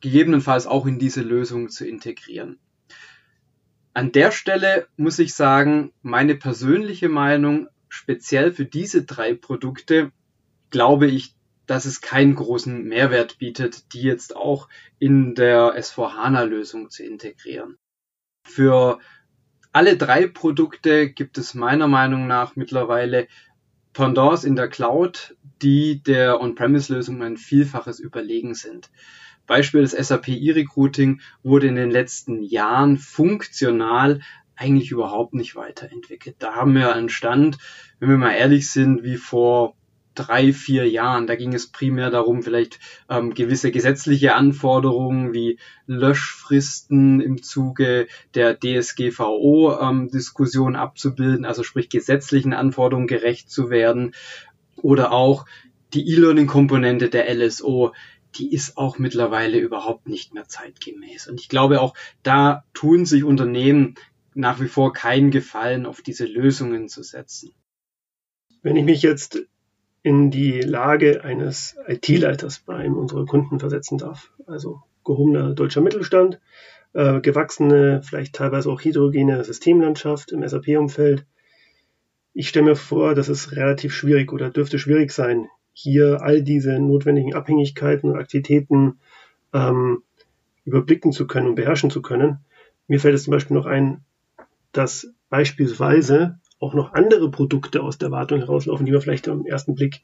[0.00, 2.58] gegebenenfalls auch in diese Lösung zu integrieren.
[3.94, 10.12] An der Stelle muss ich sagen, meine persönliche Meinung, speziell für diese drei Produkte,
[10.70, 11.34] glaube ich,
[11.66, 17.78] dass es keinen großen Mehrwert bietet, die jetzt auch in der S4HANA-Lösung zu integrieren.
[18.44, 18.98] Für
[19.72, 23.28] alle drei Produkte gibt es meiner Meinung nach mittlerweile
[23.92, 28.90] Pendants in der Cloud, die der On-Premise-Lösung ein Vielfaches überlegen sind.
[29.46, 34.20] Beispiel des SAP E-Recruiting wurde in den letzten Jahren funktional
[34.54, 36.36] eigentlich überhaupt nicht weiterentwickelt.
[36.38, 37.58] Da haben wir einen Stand,
[37.98, 39.74] wenn wir mal ehrlich sind, wie vor
[40.26, 41.26] drei, vier Jahren.
[41.26, 42.78] Da ging es primär darum, vielleicht
[43.08, 52.52] ähm, gewisse gesetzliche Anforderungen wie Löschfristen im Zuge der DSGVO-Diskussion ähm, abzubilden, also sprich gesetzlichen
[52.52, 54.12] Anforderungen gerecht zu werden.
[54.76, 55.46] Oder auch
[55.94, 57.92] die E-Learning-Komponente der LSO,
[58.36, 61.28] die ist auch mittlerweile überhaupt nicht mehr zeitgemäß.
[61.28, 63.96] Und ich glaube auch, da tun sich Unternehmen
[64.34, 67.52] nach wie vor keinen Gefallen, auf diese Lösungen zu setzen.
[68.62, 69.42] Wenn ich mich jetzt
[70.02, 74.32] in die Lage eines IT-Leiters bei einem unserer Kunden versetzen darf.
[74.46, 76.40] Also gehobener deutscher Mittelstand,
[76.92, 81.26] äh, gewachsene, vielleicht teilweise auch heterogene Systemlandschaft im SAP-Umfeld.
[82.32, 86.78] Ich stelle mir vor, das ist relativ schwierig oder dürfte schwierig sein, hier all diese
[86.78, 89.00] notwendigen Abhängigkeiten und Aktivitäten
[89.52, 90.02] ähm,
[90.64, 92.38] überblicken zu können und beherrschen zu können.
[92.86, 94.02] Mir fällt es zum Beispiel noch ein,
[94.72, 99.74] dass beispielsweise auch noch andere Produkte aus der Wartung herauslaufen, die man vielleicht am ersten
[99.74, 100.02] Blick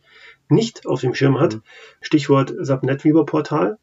[0.48, 1.56] nicht auf dem Schirm hat.
[1.56, 1.62] Mhm.
[2.00, 3.78] Stichwort SAP NetWeaver Portal,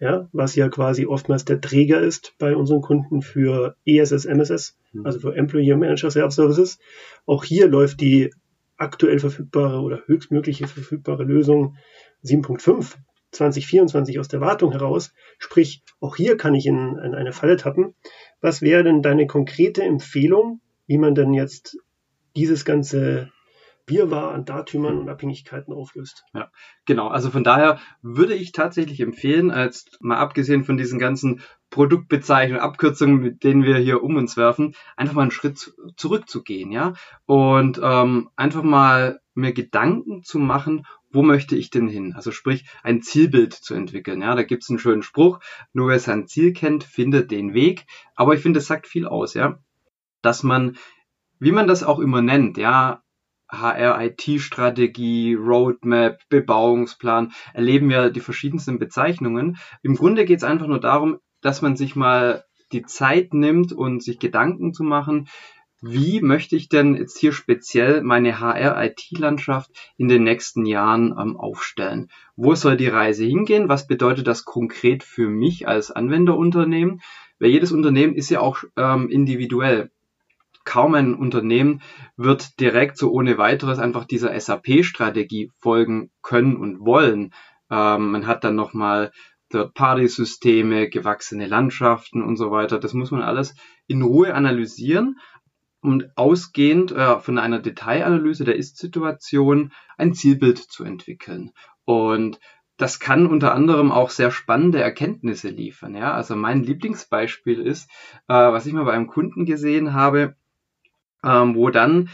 [0.00, 5.06] ja, was ja quasi oftmals der Träger ist bei unseren Kunden für ESS, MSS, mhm.
[5.06, 6.78] also für Employee Manager Self Services.
[7.24, 8.34] Auch hier läuft die
[8.76, 11.76] aktuell verfügbare oder höchstmögliche verfügbare Lösung
[12.24, 12.96] 7.5
[13.30, 15.14] 2024 aus der Wartung heraus.
[15.38, 17.94] Sprich, auch hier kann ich in, in eine Falle tappen.
[18.40, 21.78] Was wäre denn deine konkrete Empfehlung, wie man denn jetzt
[22.36, 23.30] dieses ganze
[23.86, 26.24] Wirrwarr an Datümern und Abhängigkeiten auflöst.
[26.34, 26.50] Ja,
[26.86, 27.08] genau.
[27.08, 33.20] Also von daher würde ich tatsächlich empfehlen, als mal abgesehen von diesen ganzen Produktbezeichnungen, Abkürzungen,
[33.20, 36.92] mit denen wir hier um uns werfen, einfach mal einen Schritt zurückzugehen, ja,
[37.26, 42.14] und ähm, einfach mal mir Gedanken zu machen, wo möchte ich denn hin?
[42.14, 44.22] Also sprich, ein Zielbild zu entwickeln.
[44.22, 45.40] Ja, da gibt es einen schönen Spruch,
[45.72, 47.86] nur wer sein Ziel kennt, findet den Weg.
[48.14, 49.58] Aber ich finde, es sagt viel aus, ja,
[50.22, 50.76] dass man,
[51.42, 53.02] wie man das auch immer nennt, ja,
[53.48, 59.58] HR-IT-Strategie, Roadmap, Bebauungsplan, erleben wir die verschiedensten Bezeichnungen.
[59.82, 64.04] Im Grunde geht es einfach nur darum, dass man sich mal die Zeit nimmt und
[64.04, 65.28] sich Gedanken zu machen,
[65.80, 72.08] wie möchte ich denn jetzt hier speziell meine HR-IT-Landschaft in den nächsten Jahren ähm, aufstellen?
[72.36, 73.68] Wo soll die Reise hingehen?
[73.68, 77.02] Was bedeutet das konkret für mich als Anwenderunternehmen?
[77.40, 79.90] Weil jedes Unternehmen ist ja auch ähm, individuell
[80.64, 81.82] kaum ein Unternehmen
[82.16, 87.32] wird direkt so ohne weiteres einfach dieser SAP-Strategie folgen können und wollen.
[87.70, 89.12] Ähm, man hat dann nochmal
[89.50, 92.78] Third-Party-Systeme, gewachsene Landschaften und so weiter.
[92.78, 93.54] Das muss man alles
[93.86, 95.18] in Ruhe analysieren
[95.80, 101.50] und ausgehend äh, von einer Detailanalyse der Ist-Situation ein Zielbild zu entwickeln.
[101.84, 102.38] Und
[102.76, 105.94] das kann unter anderem auch sehr spannende Erkenntnisse liefern.
[105.94, 106.14] Ja?
[106.14, 107.90] Also mein Lieblingsbeispiel ist,
[108.28, 110.36] äh, was ich mal bei einem Kunden gesehen habe,
[111.24, 112.08] ähm, wo dann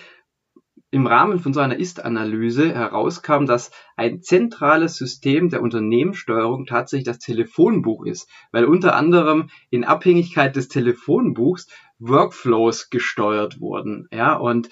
[0.91, 7.19] im Rahmen von so einer Ist-Analyse herauskam, dass ein zentrales System der Unternehmenssteuerung tatsächlich das
[7.19, 11.69] Telefonbuch ist, weil unter anderem in Abhängigkeit des Telefonbuchs
[11.99, 14.09] Workflows gesteuert wurden.
[14.13, 14.71] Ja, und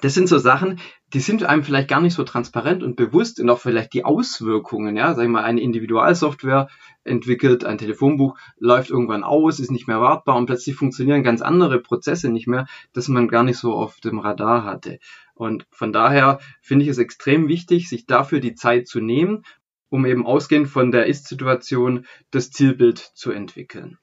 [0.00, 0.80] das sind so Sachen,
[1.12, 4.96] die sind einem vielleicht gar nicht so transparent und bewusst und auch vielleicht die Auswirkungen,
[4.96, 6.68] ja, sag ich mal, eine Individualsoftware
[7.04, 11.80] entwickelt, ein Telefonbuch läuft irgendwann aus, ist nicht mehr wartbar und plötzlich funktionieren ganz andere
[11.80, 14.98] Prozesse nicht mehr, dass man gar nicht so auf dem Radar hatte.
[15.34, 19.44] Und von daher finde ich es extrem wichtig, sich dafür die Zeit zu nehmen,
[19.88, 23.98] um eben ausgehend von der Ist-Situation das Zielbild zu entwickeln.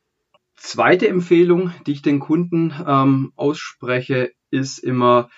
[0.55, 5.29] Zweite Empfehlung, die ich den Kunden ähm, ausspreche, ist immer,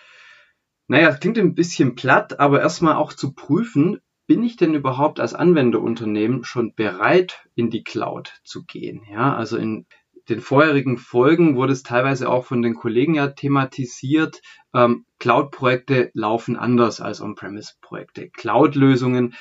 [0.88, 5.20] naja, es klingt ein bisschen platt, aber erstmal auch zu prüfen, bin ich denn überhaupt
[5.20, 9.02] als Anwenderunternehmen schon bereit, in die Cloud zu gehen?
[9.10, 9.86] Ja, also in
[10.30, 14.42] den vorherigen Folgen wurde es teilweise auch von den Kollegen ja thematisiert.
[14.74, 18.30] Ähm, Cloud-Projekte laufen anders als On-Premise-Projekte.
[18.30, 19.36] Cloud-Lösungen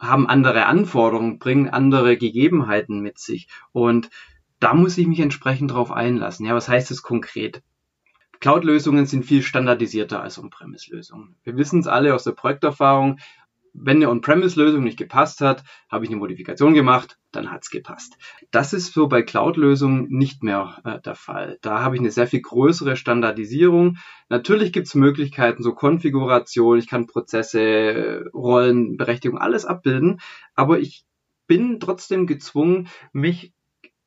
[0.00, 3.48] haben andere Anforderungen, bringen andere Gegebenheiten mit sich.
[3.70, 4.10] Und
[4.58, 6.46] da muss ich mich entsprechend drauf einlassen.
[6.46, 7.62] Ja, was heißt das konkret?
[8.40, 11.36] Cloud-Lösungen sind viel standardisierter als On-Premise-Lösungen.
[11.42, 13.18] Wir wissen es alle aus der Projekterfahrung.
[13.72, 18.16] Wenn eine On-Premise-Lösung nicht gepasst hat, habe ich eine Modifikation gemacht, dann hat es gepasst.
[18.52, 21.58] Das ist so bei Cloud-Lösungen nicht mehr äh, der Fall.
[21.60, 23.96] Da habe ich eine sehr viel größere Standardisierung.
[24.28, 30.20] Natürlich gibt es Möglichkeiten, so Konfiguration, ich kann Prozesse, Rollen, Berechtigung, alles abbilden,
[30.54, 31.04] aber ich
[31.46, 33.52] bin trotzdem gezwungen, mich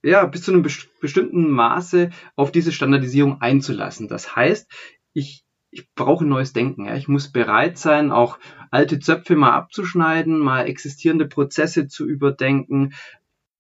[0.04, 0.64] ja, bis zu einem
[1.02, 4.08] bestimmten Maße auf diese Standardisierung einzulassen.
[4.08, 4.72] Das heißt,
[5.14, 6.86] ich, ich brauche neues Denken.
[6.86, 6.96] Ja.
[6.96, 8.40] Ich muss bereit sein, auch
[8.72, 12.94] alte Zöpfe mal abzuschneiden, mal existierende Prozesse zu überdenken.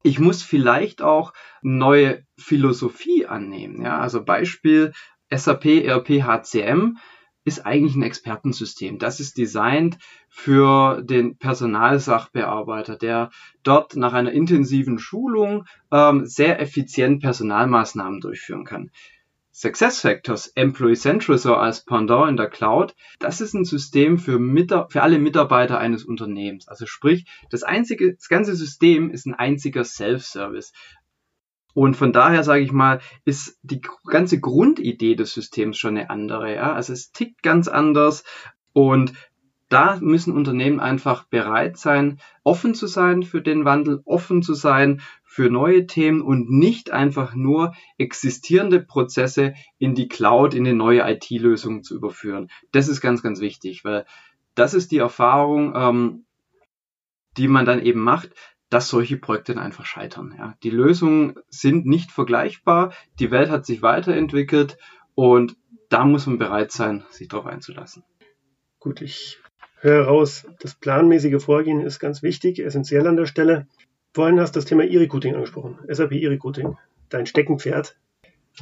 [0.03, 3.81] Ich muss vielleicht auch neue Philosophie annehmen.
[3.81, 3.99] Ja.
[3.99, 4.93] Also Beispiel
[5.29, 6.97] SAP, ERP, HCM
[7.47, 8.99] ist eigentlich ein Expertensystem.
[8.99, 13.31] Das ist designt für den Personalsachbearbeiter, der
[13.63, 18.91] dort nach einer intensiven Schulung ähm, sehr effizient Personalmaßnahmen durchführen kann.
[19.53, 24.37] SuccessFactors Employee Central so als Pendant in der Cloud, das ist ein System für,
[24.89, 26.67] für alle Mitarbeiter eines Unternehmens.
[26.67, 30.73] Also sprich, das einzige, das ganze System ist ein einziger Self-Service.
[31.77, 36.55] Und von daher sage ich mal, ist die ganze Grundidee des Systems schon eine andere.
[36.55, 36.73] Ja?
[36.73, 38.23] Also es tickt ganz anders
[38.73, 39.13] und
[39.69, 45.01] da müssen Unternehmen einfach bereit sein, offen zu sein für den Wandel, offen zu sein
[45.23, 51.07] für neue Themen und nicht einfach nur existierende Prozesse in die Cloud, in eine neue
[51.07, 52.49] IT-Lösung zu überführen.
[52.71, 54.07] Das ist ganz, ganz wichtig, weil
[54.55, 56.25] das ist die Erfahrung, ähm,
[57.37, 58.31] die man dann eben macht,
[58.69, 60.35] dass solche Projekte dann einfach scheitern.
[60.37, 60.55] Ja.
[60.63, 64.77] Die Lösungen sind nicht vergleichbar, die Welt hat sich weiterentwickelt
[65.15, 65.55] und
[65.89, 68.03] da muss man bereit sein, sich darauf einzulassen.
[68.79, 69.39] Gut, ich
[69.79, 73.67] höre raus, das planmäßige Vorgehen ist ganz wichtig, essentiell an der Stelle.
[74.13, 76.77] Vorhin hast du das Thema E-Recruiting angesprochen, SAP E-Recruiting,
[77.09, 77.97] dein Steckenpferd.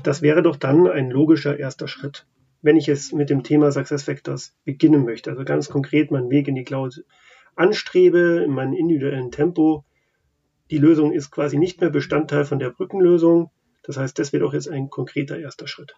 [0.03, 2.27] Das wäre doch dann ein logischer erster Schritt,
[2.61, 5.31] wenn ich es mit dem Thema SuccessFactors beginnen möchte.
[5.31, 7.05] Also ganz konkret meinen Weg in die Cloud
[7.55, 9.85] anstrebe, in meinem individuellen Tempo.
[10.71, 13.51] Die Lösung ist quasi nicht mehr Bestandteil von der Brückenlösung.
[13.84, 15.95] Das heißt, das wäre doch jetzt ein konkreter erster Schritt.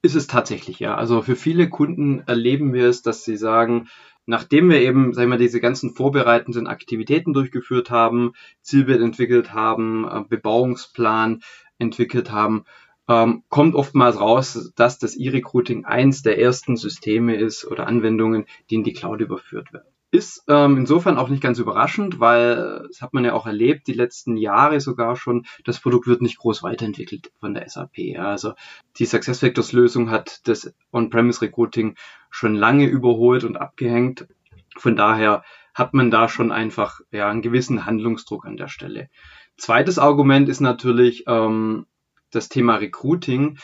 [0.00, 0.94] Ist es tatsächlich, ja.
[0.96, 3.88] Also für viele Kunden erleben wir es, dass sie sagen,
[4.26, 10.24] nachdem wir eben, sagen wir, diese ganzen vorbereitenden Aktivitäten durchgeführt haben, Zielbild entwickelt haben, äh,
[10.28, 11.42] Bebauungsplan
[11.78, 12.64] entwickelt haben,
[13.08, 18.76] ähm, kommt oftmals raus, dass das E-Recruiting eins der ersten Systeme ist oder Anwendungen, die
[18.76, 19.91] in die Cloud überführt werden.
[20.14, 23.94] Ist ähm, insofern auch nicht ganz überraschend, weil das hat man ja auch erlebt, die
[23.94, 28.18] letzten Jahre sogar schon, das Produkt wird nicht groß weiterentwickelt von der SAP.
[28.18, 28.52] Also
[28.98, 31.96] die SuccessFactors Lösung hat das On-Premise Recruiting
[32.28, 34.28] schon lange überholt und abgehängt.
[34.76, 39.08] Von daher hat man da schon einfach ja, einen gewissen Handlungsdruck an der Stelle.
[39.56, 41.86] Zweites Argument ist natürlich ähm,
[42.30, 43.56] das Thema Recruiting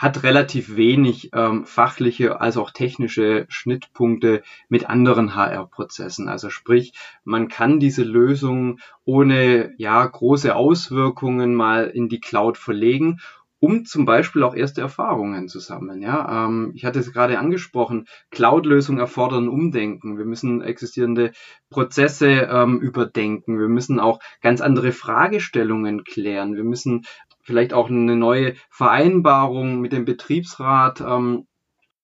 [0.00, 6.26] hat relativ wenig ähm, fachliche als auch technische Schnittpunkte mit anderen HR-Prozessen.
[6.26, 13.20] Also sprich, man kann diese Lösung ohne ja große Auswirkungen mal in die Cloud verlegen
[13.62, 16.00] um zum Beispiel auch erste Erfahrungen zu sammeln.
[16.00, 20.16] Ja, ähm, ich hatte es gerade angesprochen, Cloud-Lösungen erfordern Umdenken.
[20.16, 21.32] Wir müssen existierende
[21.68, 23.58] Prozesse ähm, überdenken.
[23.58, 26.56] Wir müssen auch ganz andere Fragestellungen klären.
[26.56, 27.04] Wir müssen
[27.50, 31.46] vielleicht auch eine neue Vereinbarung mit dem Betriebsrat ähm,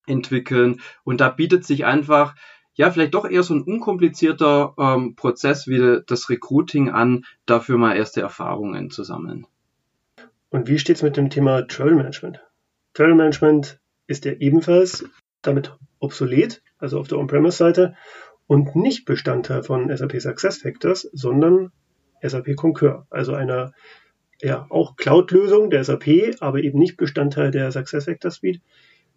[0.07, 0.81] entwickeln.
[1.05, 2.35] Und da bietet sich einfach
[2.75, 7.97] ja, vielleicht doch eher so ein unkomplizierter ähm, Prozess wie das Recruiting an, dafür mal
[7.97, 9.47] erste Erfahrungen zu sammeln.
[10.51, 12.45] Und wie steht es mit dem Thema Travel Management?
[12.93, 15.07] Travel Management ist ja ebenfalls
[15.41, 17.97] damit obsolet, also auf der On-Premise-Seite,
[18.47, 21.73] und nicht Bestandteil von SAP SuccessFactors, sondern
[22.23, 23.73] SAP Concur, also einer
[24.43, 28.61] ja, auch Cloud-Lösung der SAP, aber eben nicht Bestandteil der SuccessFactors Suite.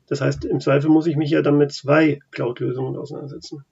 [0.08, 3.64] Das heißt, im Zweifel muss ich mich ja dann mit zwei Cloud-Lösungen auseinandersetzen.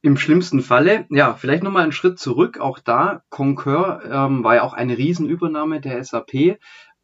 [0.00, 2.58] Im schlimmsten Falle, ja, vielleicht nochmal einen Schritt zurück.
[2.58, 6.58] Auch da, Concur ähm, war ja auch eine Riesenübernahme der SAP.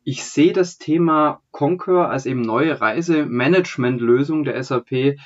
[0.05, 5.17] Ich sehe das Thema Concur als eben neue Reisemanagement-Lösung der SAP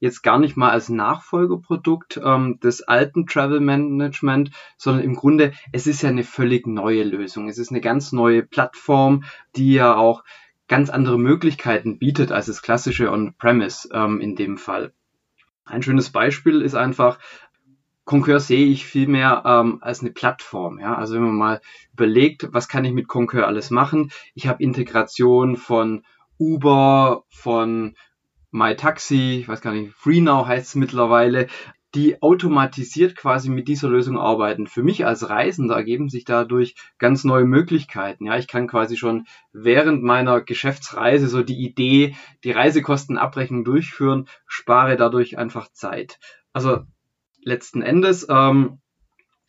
[0.00, 5.86] jetzt gar nicht mal als Nachfolgeprodukt ähm, des alten Travel Management, sondern im Grunde, es
[5.86, 7.48] ist ja eine völlig neue Lösung.
[7.48, 9.24] Es ist eine ganz neue Plattform,
[9.56, 10.24] die ja auch
[10.68, 14.92] ganz andere Möglichkeiten bietet als das klassische On-Premise ähm, in dem Fall.
[15.64, 17.18] Ein schönes Beispiel ist einfach,
[18.04, 20.78] Concur sehe ich vielmehr ähm, als eine Plattform.
[20.78, 20.94] Ja?
[20.94, 21.60] Also wenn man mal
[21.92, 24.10] überlegt, was kann ich mit Concur alles machen?
[24.34, 26.04] Ich habe Integration von
[26.38, 27.96] Uber, von
[28.58, 31.46] MyTaxi, ich weiß gar nicht, FreeNow heißt es mittlerweile,
[31.94, 34.66] die automatisiert quasi mit dieser Lösung arbeiten.
[34.66, 38.26] Für mich als Reisender ergeben sich dadurch ganz neue Möglichkeiten.
[38.26, 44.96] Ja, ich kann quasi schon während meiner Geschäftsreise so die Idee, die Reisekostenabrechnung durchführen, spare
[44.96, 46.18] dadurch einfach Zeit.
[46.52, 46.82] Also
[47.42, 48.80] letzten Endes ähm,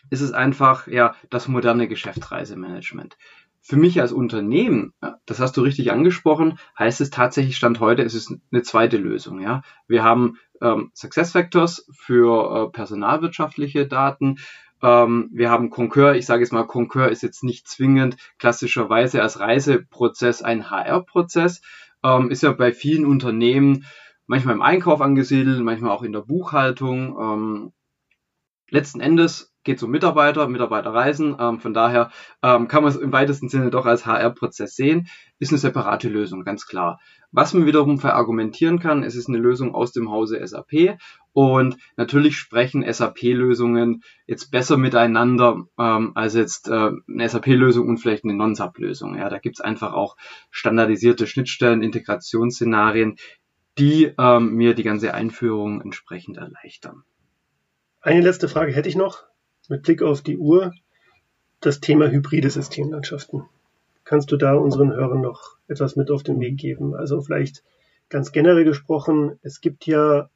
[0.10, 3.17] ist es einfach ja das moderne Geschäftsreisemanagement.
[3.62, 4.93] Für mich als Unternehmen,
[5.26, 9.41] das hast du richtig angesprochen, heißt es tatsächlich Stand heute, es ist eine zweite Lösung.
[9.41, 14.38] Ja, wir haben ähm, SuccessFactors für äh, personalwirtschaftliche Daten.
[14.82, 16.15] Ähm, wir haben Concur.
[16.15, 21.62] Ich sage jetzt mal, Concur ist jetzt nicht zwingend klassischerweise als Reiseprozess ein HR-Prozess.
[22.04, 23.86] Ähm, ist ja bei vielen Unternehmen
[24.26, 27.17] manchmal im Einkauf angesiedelt, manchmal auch in der Buchhaltung.
[27.19, 27.74] Ähm,
[28.69, 31.36] letzten Endes geht um Mitarbeiter, Mitarbeiterreisen.
[31.39, 35.08] Ähm, von daher ähm, kann man es im weitesten Sinne doch als HR-Prozess sehen.
[35.39, 37.00] Ist eine separate Lösung, ganz klar.
[37.32, 40.98] Was man wiederum verargumentieren kann, es ist eine Lösung aus dem Hause SAP
[41.32, 48.24] und natürlich sprechen SAP-Lösungen jetzt besser miteinander ähm, als jetzt äh, eine SAP-Lösung und vielleicht
[48.24, 49.15] eine Non-SAP-Lösung.
[49.15, 50.17] Ja, da gibt's einfach auch
[50.50, 53.17] standardisierte Schnittstellen, Integrationsszenarien,
[53.78, 57.04] die ähm, mir die ganze Einführung entsprechend erleichtern.
[58.02, 59.29] Eine letzte Frage hätte ich noch
[59.69, 60.73] mit Blick auf die Uhr.
[61.62, 63.43] Das Thema hybride Systemlandschaften.
[64.03, 66.95] Kannst du da unseren Hörern noch etwas mit auf den Weg geben?
[66.95, 67.63] Also vielleicht
[68.09, 70.30] ganz generell gesprochen, es gibt ja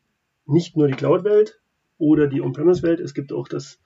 [0.45, 1.59] nicht nur die Cloud-Welt
[1.97, 3.79] oder die On-Premise-Welt, es gibt auch das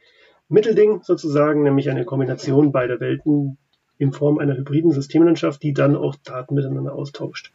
[0.49, 3.57] Mittelding sozusagen, nämlich eine Kombination beider Welten
[3.97, 7.51] in Form einer hybriden Systemlandschaft, die dann auch Daten miteinander austauscht.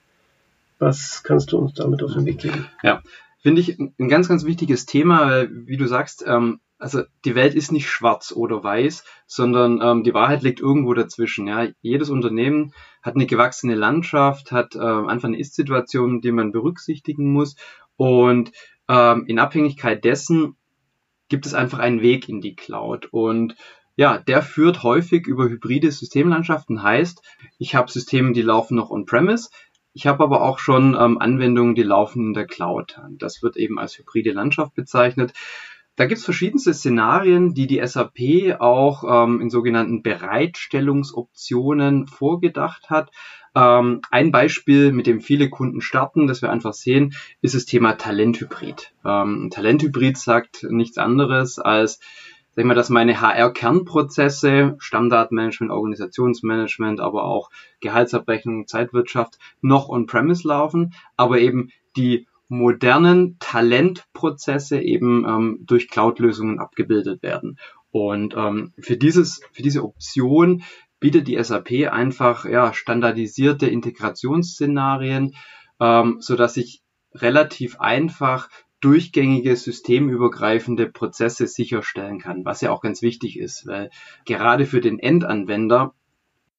[0.78, 2.66] Was kannst du uns damit auf den Weg geben?
[2.82, 3.02] Ja,
[3.42, 7.54] finde ich ein ganz, ganz wichtiges Thema, weil, wie du sagst, ähm, also die Welt
[7.54, 11.46] ist nicht schwarz oder weiß, sondern ähm, die Wahrheit liegt irgendwo dazwischen.
[11.46, 11.68] Ja.
[11.80, 12.72] Jedes Unternehmen
[13.02, 17.56] hat eine gewachsene Landschaft, hat äh, einfach eine Ist-Situation, die man berücksichtigen muss.
[17.96, 18.52] Und
[18.88, 20.56] ähm, in Abhängigkeit dessen
[21.28, 23.06] gibt es einfach einen Weg in die Cloud.
[23.12, 23.54] Und
[23.94, 27.22] ja, der führt häufig über hybride Systemlandschaften, heißt,
[27.58, 29.50] ich habe Systeme, die laufen noch on-premise,
[29.94, 33.00] ich habe aber auch schon ähm, Anwendungen, die laufen in der Cloud.
[33.18, 35.32] Das wird eben als hybride Landschaft bezeichnet.
[35.96, 43.10] Da gibt es verschiedenste Szenarien, die die SAP auch ähm, in sogenannten Bereitstellungsoptionen vorgedacht hat.
[43.54, 47.12] Ähm, ein Beispiel, mit dem viele Kunden starten, das wir einfach sehen,
[47.42, 48.94] ist das Thema Talenthybrid.
[49.04, 52.00] Ähm, Talenthybrid sagt nichts anderes als,
[52.54, 57.50] sag ich mal, dass meine HR-Kernprozesse, Stammdatenmanagement, Organisationsmanagement, aber auch
[57.80, 67.22] Gehaltsabrechnung, Zeitwirtschaft noch on-premise laufen, aber eben die modernen Talentprozesse eben ähm, durch Cloud-Lösungen abgebildet
[67.22, 67.58] werden.
[67.90, 70.62] Und ähm, für dieses, für diese Option
[71.00, 75.34] bietet die SAP einfach ja, standardisierte Integrationsszenarien,
[75.80, 76.82] ähm, so dass ich
[77.14, 78.50] relativ einfach
[78.82, 83.90] durchgängige systemübergreifende Prozesse sicherstellen kann, was ja auch ganz wichtig ist, weil
[84.26, 85.94] gerade für den Endanwender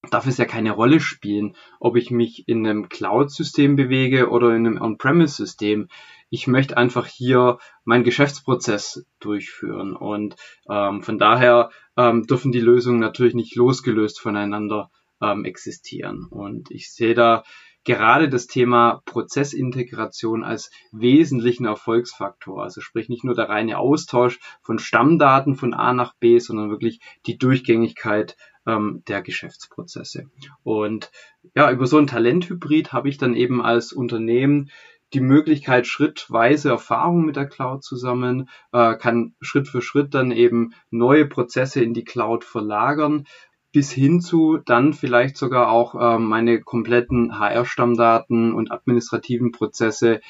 [0.09, 4.65] darf es ja keine Rolle spielen, ob ich mich in einem Cloud-System bewege oder in
[4.65, 5.87] einem On-Premise-System.
[6.29, 10.35] Ich möchte einfach hier meinen Geschäftsprozess durchführen und
[10.69, 14.89] ähm, von daher ähm, dürfen die Lösungen natürlich nicht losgelöst voneinander
[15.21, 16.25] ähm, existieren.
[16.29, 17.43] Und ich sehe da
[17.83, 22.63] gerade das Thema Prozessintegration als wesentlichen Erfolgsfaktor.
[22.63, 26.99] Also sprich nicht nur der reine Austausch von Stammdaten von A nach B, sondern wirklich
[27.25, 30.29] die Durchgängigkeit ähm, der Geschäftsprozesse.
[30.63, 31.11] Und
[31.55, 34.69] ja, über so ein Talenthybrid habe ich dann eben als Unternehmen
[35.13, 40.31] die Möglichkeit, schrittweise Erfahrungen mit der Cloud zu sammeln, äh, kann Schritt für Schritt dann
[40.31, 43.27] eben neue Prozesse in die Cloud verlagern,
[43.73, 50.21] bis hin zu dann vielleicht sogar auch äh, meine kompletten HR-Stammdaten und administrativen Prozesse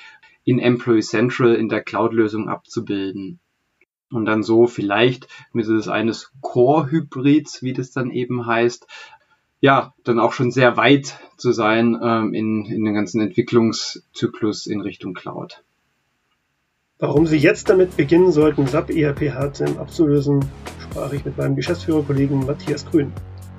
[0.45, 3.39] in Employee Central in der Cloud-Lösung abzubilden
[4.09, 8.87] und dann so vielleicht mittels eines Core-Hybrids, wie das dann eben heißt,
[9.59, 14.81] ja, dann auch schon sehr weit zu sein ähm, in, in den ganzen Entwicklungszyklus in
[14.81, 15.63] Richtung Cloud.
[16.99, 20.45] Warum Sie jetzt damit beginnen sollten, SAP ERP HCM abzulösen,
[20.81, 23.11] sprach ich mit meinem Geschäftsführerkollegen Matthias Grün.